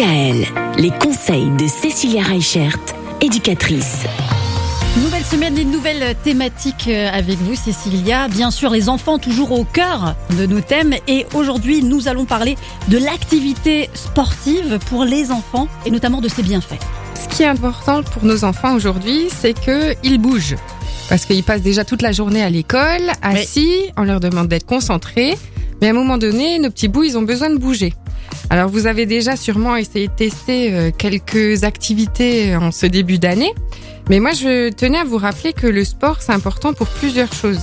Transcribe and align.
DKL, 0.00 0.46
les 0.78 0.90
conseils 0.90 1.50
de 1.58 1.66
Cécilia 1.66 2.22
Reichert, 2.22 2.78
éducatrice. 3.20 4.06
Nouvelle 5.02 5.24
semaine 5.24 5.58
et 5.58 5.64
nouvelle 5.64 6.14
thématique 6.24 6.88
euh, 6.88 7.10
avec 7.12 7.36
vous, 7.36 7.54
Cécilia. 7.54 8.28
Bien 8.28 8.50
sûr, 8.50 8.70
les 8.70 8.88
enfants 8.88 9.18
toujours 9.18 9.52
au 9.52 9.64
cœur 9.64 10.14
de 10.38 10.46
nos 10.46 10.62
thèmes. 10.62 10.94
Et 11.06 11.26
aujourd'hui, 11.34 11.82
nous 11.82 12.08
allons 12.08 12.24
parler 12.24 12.56
de 12.88 12.96
l'activité 12.96 13.90
sportive 13.92 14.78
pour 14.88 15.04
les 15.04 15.30
enfants 15.30 15.68
et 15.84 15.90
notamment 15.90 16.22
de 16.22 16.28
ses 16.28 16.42
bienfaits. 16.42 16.80
Ce 17.22 17.28
qui 17.36 17.42
est 17.42 17.48
important 17.48 18.02
pour 18.02 18.24
nos 18.24 18.44
enfants 18.44 18.74
aujourd'hui, 18.74 19.28
c'est 19.28 19.52
qu'ils 19.52 20.18
bougent. 20.18 20.56
Parce 21.10 21.26
qu'ils 21.26 21.44
passent 21.44 21.60
déjà 21.60 21.84
toute 21.84 22.00
la 22.00 22.12
journée 22.12 22.42
à 22.42 22.48
l'école, 22.48 23.10
assis, 23.20 23.90
on 23.98 24.04
leur 24.04 24.20
demande 24.20 24.48
d'être 24.48 24.66
concentrés. 24.66 25.36
Mais 25.82 25.88
à 25.88 25.90
un 25.90 25.94
moment 25.94 26.16
donné, 26.16 26.58
nos 26.58 26.70
petits 26.70 26.88
bouts, 26.88 27.04
ils 27.04 27.18
ont 27.18 27.22
besoin 27.22 27.50
de 27.50 27.58
bouger. 27.58 27.92
Alors 28.50 28.68
vous 28.68 28.86
avez 28.86 29.06
déjà 29.06 29.36
sûrement 29.36 29.76
essayé 29.76 30.08
de 30.08 30.12
tester 30.12 30.72
euh, 30.72 30.90
quelques 30.96 31.64
activités 31.64 32.56
en 32.56 32.70
ce 32.72 32.86
début 32.86 33.18
d'année. 33.18 33.54
Mais 34.08 34.18
moi, 34.18 34.32
je 34.32 34.70
tenais 34.70 34.98
à 34.98 35.04
vous 35.04 35.18
rappeler 35.18 35.52
que 35.52 35.68
le 35.68 35.84
sport, 35.84 36.16
c'est 36.20 36.32
important 36.32 36.72
pour 36.72 36.88
plusieurs 36.88 37.32
choses. 37.32 37.62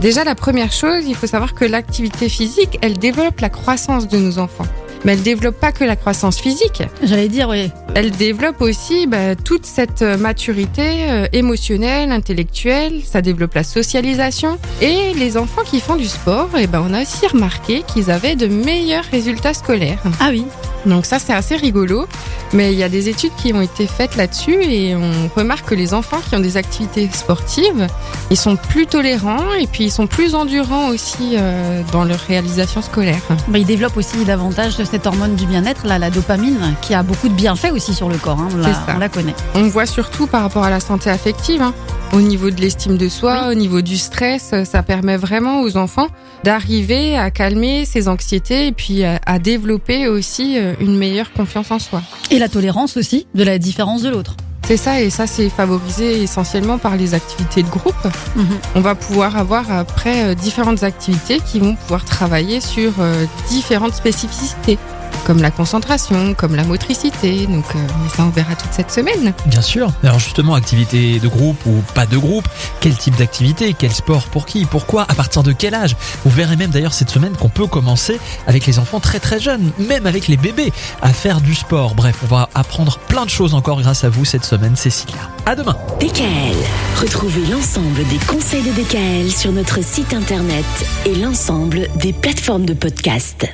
Déjà, 0.00 0.24
la 0.24 0.34
première 0.34 0.72
chose, 0.72 1.04
il 1.06 1.14
faut 1.14 1.26
savoir 1.26 1.54
que 1.54 1.66
l'activité 1.66 2.28
physique, 2.28 2.78
elle 2.80 2.98
développe 2.98 3.40
la 3.40 3.50
croissance 3.50 4.08
de 4.08 4.16
nos 4.16 4.38
enfants. 4.38 4.66
Mais 5.04 5.12
elle 5.14 5.22
développe 5.22 5.58
pas 5.58 5.72
que 5.72 5.84
la 5.84 5.96
croissance 5.96 6.38
physique. 6.38 6.82
J'allais 7.02 7.28
dire, 7.28 7.48
oui. 7.48 7.70
Elle 7.94 8.10
développe 8.10 8.60
aussi 8.60 9.06
bah, 9.06 9.34
toute 9.34 9.66
cette 9.66 10.02
maturité 10.02 11.10
euh, 11.10 11.26
émotionnelle, 11.32 12.12
intellectuelle. 12.12 13.02
Ça 13.04 13.20
développe 13.20 13.54
la 13.54 13.64
socialisation. 13.64 14.58
Et 14.80 15.12
les 15.14 15.36
enfants 15.36 15.62
qui 15.64 15.80
font 15.80 15.96
du 15.96 16.06
sport, 16.06 16.48
et 16.58 16.66
ben, 16.66 16.84
on 16.88 16.94
a 16.94 17.02
aussi 17.02 17.26
remarqué 17.26 17.82
qu'ils 17.86 18.10
avaient 18.10 18.36
de 18.36 18.46
meilleurs 18.46 19.04
résultats 19.04 19.54
scolaires. 19.54 20.02
Ah 20.20 20.28
oui. 20.30 20.44
Donc 20.86 21.06
ça, 21.06 21.18
c'est 21.18 21.32
assez 21.32 21.56
rigolo. 21.56 22.06
Mais 22.52 22.72
il 22.72 22.78
y 22.78 22.82
a 22.82 22.88
des 22.88 23.08
études 23.08 23.32
qui 23.36 23.52
ont 23.52 23.60
été 23.60 23.86
faites 23.86 24.16
là-dessus 24.16 24.62
et 24.62 24.94
on 24.94 25.10
remarque 25.34 25.68
que 25.70 25.74
les 25.74 25.94
enfants 25.94 26.20
qui 26.28 26.36
ont 26.36 26.40
des 26.40 26.56
activités 26.56 27.08
sportives, 27.12 27.86
ils 28.30 28.36
sont 28.36 28.56
plus 28.56 28.86
tolérants 28.86 29.52
et 29.54 29.66
puis 29.66 29.84
ils 29.84 29.90
sont 29.90 30.06
plus 30.06 30.34
endurants 30.34 30.88
aussi 30.88 31.34
euh, 31.34 31.82
dans 31.92 32.04
leur 32.04 32.20
réalisation 32.20 32.82
scolaire. 32.82 33.20
Bah, 33.48 33.58
ils 33.58 33.66
développent 33.66 33.96
aussi 33.96 34.24
davantage 34.24 34.82
cette 34.84 35.06
hormone 35.06 35.34
du 35.34 35.46
bien-être, 35.46 35.86
la 35.86 36.10
dopamine, 36.10 36.74
qui 36.82 36.94
a 36.94 37.02
beaucoup 37.02 37.28
de 37.28 37.34
bienfaits 37.34 37.72
aussi 37.72 37.94
sur 37.94 38.08
le 38.08 38.18
corps. 38.18 38.38
Hein. 38.40 38.48
On, 38.52 38.56
la, 38.58 38.94
on, 38.94 38.98
la, 38.98 39.08
connaît. 39.08 39.34
On 39.54 39.62
voit 39.68 39.86
surtout 39.86 40.26
par 40.26 40.42
rapport 40.42 40.64
à 40.64 40.70
la 40.70 40.80
santé 40.80 41.10
affective. 41.10 41.62
Hein. 41.62 41.74
Au 42.12 42.20
niveau 42.20 42.50
de 42.50 42.60
l'estime 42.60 42.98
de 42.98 43.08
soi, 43.08 43.44
oui. 43.46 43.52
au 43.52 43.54
niveau 43.54 43.80
du 43.80 43.96
stress, 43.96 44.54
ça 44.64 44.82
permet 44.82 45.16
vraiment 45.16 45.62
aux 45.62 45.78
enfants 45.78 46.08
d'arriver 46.44 47.16
à 47.16 47.30
calmer 47.30 47.86
ses 47.86 48.06
anxiétés 48.06 48.66
et 48.66 48.72
puis 48.72 49.02
à, 49.02 49.18
à 49.24 49.38
développer 49.38 50.08
aussi 50.08 50.58
euh, 50.58 50.74
une 50.80 50.98
meilleure 50.98 51.32
confiance 51.32 51.70
en 51.70 51.78
soi. 51.78 52.02
Et 52.30 52.38
la 52.38 52.50
tolérance 52.50 52.98
aussi 52.98 53.26
de 53.34 53.42
la 53.42 53.58
différence 53.58 54.02
de 54.02 54.10
l'autre. 54.10 54.36
C'est 54.66 54.76
ça, 54.76 55.00
et 55.00 55.10
ça 55.10 55.26
c'est 55.26 55.48
favorisé 55.48 56.22
essentiellement 56.22 56.78
par 56.78 56.96
les 56.96 57.14
activités 57.14 57.62
de 57.62 57.68
groupe. 57.68 57.94
Mmh. 58.36 58.42
On 58.74 58.80
va 58.80 58.94
pouvoir 58.94 59.36
avoir 59.36 59.70
après 59.72 60.24
euh, 60.24 60.34
différentes 60.34 60.82
activités 60.82 61.40
qui 61.40 61.60
vont 61.60 61.74
pouvoir 61.74 62.04
travailler 62.04 62.60
sur 62.60 62.92
euh, 63.00 63.24
différentes 63.48 63.94
spécificités 63.94 64.78
comme 65.24 65.40
la 65.40 65.50
concentration, 65.50 66.34
comme 66.34 66.54
la 66.54 66.64
motricité. 66.64 67.46
Donc, 67.46 67.64
euh, 67.74 67.78
mais 68.02 68.08
ça, 68.08 68.24
on 68.24 68.30
verra 68.30 68.54
toute 68.54 68.72
cette 68.72 68.90
semaine. 68.90 69.32
Bien 69.46 69.62
sûr. 69.62 69.90
Alors 70.02 70.18
justement, 70.18 70.54
activité 70.54 71.18
de 71.18 71.28
groupe 71.28 71.58
ou 71.66 71.82
pas 71.94 72.06
de 72.06 72.16
groupe, 72.16 72.48
quel 72.80 72.96
type 72.96 73.16
d'activité, 73.16 73.74
quel 73.78 73.92
sport 73.92 74.24
pour 74.24 74.46
qui, 74.46 74.64
pourquoi, 74.64 75.02
à 75.08 75.14
partir 75.14 75.42
de 75.42 75.52
quel 75.52 75.74
âge? 75.74 75.96
Vous 76.24 76.30
verrez 76.30 76.56
même 76.56 76.70
d'ailleurs 76.70 76.94
cette 76.94 77.10
semaine 77.10 77.36
qu'on 77.36 77.48
peut 77.48 77.66
commencer 77.66 78.20
avec 78.46 78.66
les 78.66 78.78
enfants 78.78 79.00
très 79.00 79.20
très 79.20 79.40
jeunes, 79.40 79.72
même 79.78 80.06
avec 80.06 80.28
les 80.28 80.36
bébés, 80.36 80.72
à 81.00 81.12
faire 81.12 81.40
du 81.40 81.54
sport. 81.54 81.94
Bref, 81.94 82.16
on 82.22 82.26
va 82.26 82.48
apprendre 82.54 82.98
plein 83.08 83.24
de 83.24 83.30
choses 83.30 83.54
encore 83.54 83.80
grâce 83.80 84.04
à 84.04 84.08
vous 84.08 84.24
cette 84.24 84.44
semaine, 84.44 84.76
Cécilia. 84.76 85.30
À 85.46 85.54
demain. 85.54 85.76
DKL. 86.00 86.56
Retrouvez 87.00 87.46
l'ensemble 87.46 88.06
des 88.08 88.18
conseils 88.26 88.62
de 88.62 88.70
DKL 88.70 89.30
sur 89.30 89.52
notre 89.52 89.82
site 89.82 90.14
internet 90.14 90.64
et 91.06 91.14
l'ensemble 91.14 91.88
des 91.96 92.12
plateformes 92.12 92.64
de 92.64 92.74
podcast. 92.74 93.46